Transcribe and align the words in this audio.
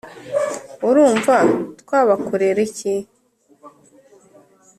urumva 0.87 1.35
twabakorera 1.81 2.59
iki? 2.67 2.93